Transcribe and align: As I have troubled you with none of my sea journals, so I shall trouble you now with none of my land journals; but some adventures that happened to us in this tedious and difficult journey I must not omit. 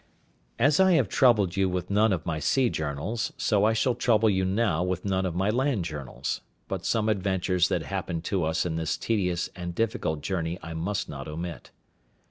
As 0.57 0.79
I 0.79 0.93
have 0.93 1.07
troubled 1.09 1.55
you 1.55 1.69
with 1.69 1.91
none 1.91 2.11
of 2.11 2.25
my 2.25 2.39
sea 2.39 2.71
journals, 2.71 3.31
so 3.37 3.65
I 3.65 3.73
shall 3.73 3.93
trouble 3.93 4.31
you 4.31 4.43
now 4.43 4.81
with 4.83 5.05
none 5.05 5.27
of 5.27 5.35
my 5.35 5.51
land 5.51 5.85
journals; 5.85 6.41
but 6.67 6.87
some 6.87 7.07
adventures 7.07 7.67
that 7.67 7.83
happened 7.83 8.23
to 8.23 8.43
us 8.43 8.65
in 8.65 8.77
this 8.77 8.97
tedious 8.97 9.51
and 9.55 9.75
difficult 9.75 10.21
journey 10.21 10.57
I 10.63 10.73
must 10.73 11.07
not 11.07 11.27
omit. 11.27 11.69